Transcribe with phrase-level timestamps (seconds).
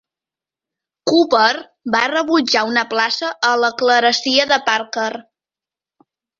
[1.11, 1.59] Cowper
[1.97, 5.09] va rebutjar una plaça a la clerecia de Parker.